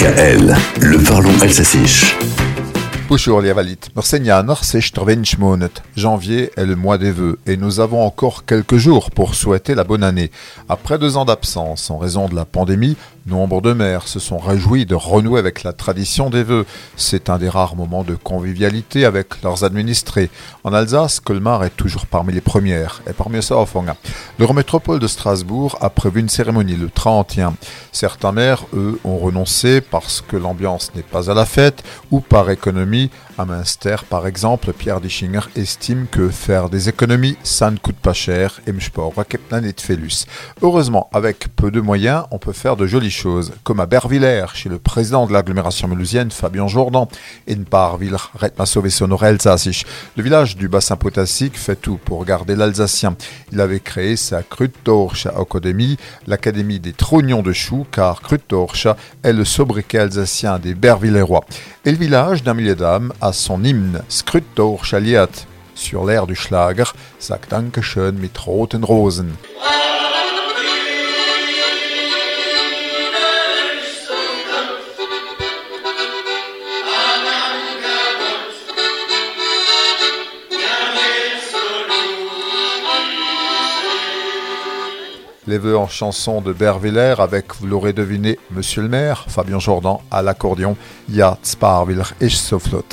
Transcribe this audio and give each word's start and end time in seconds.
DKL, 0.00 0.56
le 0.80 1.04
parlons 1.04 1.38
alsacien. 1.42 1.82
Bonjour 3.10 3.42
les 3.42 3.52
Valit. 3.52 3.76
Janvier 5.94 6.50
est 6.56 6.64
le 6.64 6.74
mois 6.74 6.96
des 6.96 7.10
vœux 7.10 7.38
et 7.44 7.58
nous 7.58 7.80
avons 7.80 8.02
encore 8.02 8.46
quelques 8.46 8.78
jours 8.78 9.10
pour 9.10 9.34
souhaiter 9.34 9.74
la 9.74 9.84
bonne 9.84 10.02
année. 10.02 10.30
Après 10.70 10.98
deux 10.98 11.18
ans 11.18 11.26
d'absence 11.26 11.90
en 11.90 11.98
raison 11.98 12.30
de 12.30 12.34
la 12.34 12.46
pandémie, 12.46 12.96
nombre 13.26 13.60
de 13.60 13.72
maires 13.72 14.08
se 14.08 14.18
sont 14.18 14.38
réjouis 14.38 14.86
de 14.86 14.94
renouer 14.94 15.38
avec 15.38 15.62
la 15.62 15.72
tradition 15.72 16.30
des 16.30 16.42
vœux. 16.42 16.66
C'est 16.96 17.30
un 17.30 17.38
des 17.38 17.48
rares 17.48 17.76
moments 17.76 18.04
de 18.04 18.14
convivialité 18.14 19.04
avec 19.04 19.42
leurs 19.42 19.64
administrés. 19.64 20.30
En 20.64 20.72
Alsace, 20.72 21.20
Colmar 21.20 21.64
est 21.64 21.76
toujours 21.76 22.06
parmi 22.06 22.32
les 22.32 22.40
premières 22.40 23.02
et 23.08 23.12
parmi 23.12 23.42
ça, 23.42 23.56
L'Eurométropole 24.38 24.98
de 24.98 25.06
Strasbourg 25.06 25.78
a 25.80 25.90
prévu 25.90 26.20
une 26.20 26.28
cérémonie 26.28 26.76
le 26.76 26.90
31. 26.90 27.54
Certains 27.92 28.32
maires, 28.32 28.64
eux, 28.74 28.98
ont 29.04 29.18
renoncé 29.18 29.80
parce 29.80 30.20
que 30.20 30.36
l'ambiance 30.36 30.92
n'est 30.94 31.02
pas 31.02 31.30
à 31.30 31.34
la 31.34 31.44
fête 31.44 31.82
ou 32.10 32.20
par 32.20 32.50
économie 32.50 33.10
à 33.40 33.46
Münster, 33.46 33.96
par 34.10 34.26
exemple, 34.26 34.70
Pierre 34.74 35.00
Dischinger 35.00 35.40
estime 35.56 36.06
que 36.10 36.28
faire 36.28 36.68
des 36.68 36.90
économies, 36.90 37.38
ça 37.42 37.70
ne 37.70 37.78
coûte 37.78 37.96
pas 37.96 38.12
cher 38.12 38.60
et. 38.66 38.74
Heureusement, 40.60 41.08
avec 41.14 41.48
peu 41.56 41.70
de 41.70 41.80
moyens, 41.80 42.24
on 42.32 42.38
peut 42.38 42.52
faire 42.52 42.76
de 42.76 42.86
choses, 43.10 43.52
comme 43.64 43.80
à 43.80 43.86
Bervillers, 43.86 44.46
chez 44.54 44.68
le 44.68 44.78
président 44.78 45.26
de 45.26 45.32
l'agglomération 45.32 45.88
melusienne, 45.88 46.30
Fabien 46.30 46.68
Jourdan, 46.68 47.08
et 47.46 47.56
Parville, 47.56 48.16
Le 48.42 50.22
village 50.22 50.56
du 50.56 50.68
bassin 50.68 50.96
potassique 50.96 51.58
fait 51.58 51.76
tout 51.76 51.98
pour 52.04 52.24
garder 52.24 52.56
l'Alsacien. 52.56 53.16
Il 53.52 53.60
avait 53.60 53.80
créé 53.80 54.16
sa 54.16 54.42
Kruttorscha 54.42 55.32
Academy, 55.38 55.96
l'académie 56.26 56.80
des 56.80 56.92
trognons 56.92 57.42
de 57.42 57.52
choux, 57.52 57.86
car 57.90 58.20
Kruttorscha 58.22 58.96
est 59.22 59.32
le 59.32 59.44
sobriquet 59.44 59.98
alsacien 59.98 60.58
des 60.58 60.74
Bervillérois. 60.74 61.44
Et 61.84 61.92
le 61.92 61.98
village 61.98 62.42
d'un 62.42 62.54
millier 62.54 62.74
d'âmes 62.74 63.12
a 63.20 63.32
son 63.32 63.62
hymne 63.64 64.02
Skruttor 64.08 64.84
Chaliat 64.84 65.28
sur 65.80 66.04
l'air 66.04 66.26
du 66.26 66.34
Schlager, 66.34 66.92
sagt 67.18 67.50
Dankeschön 67.50 68.18
mit 68.18 68.36
roten 68.46 68.84
Rosen. 68.84 69.32
Les 85.50 85.58
vœux 85.58 85.76
en 85.76 85.88
chanson 85.88 86.40
de 86.40 86.52
Berviller 86.52 87.16
avec, 87.18 87.56
vous 87.56 87.66
l'aurez 87.66 87.92
deviné, 87.92 88.38
Monsieur 88.52 88.82
le 88.82 88.88
maire, 88.88 89.24
Fabien 89.26 89.58
Jourdan 89.58 90.00
à 90.08 90.22
l'accordion, 90.22 90.76
Yat 91.08 91.38
Sparviller 91.42 92.04
et 92.20 92.28
Soflot. 92.28 92.84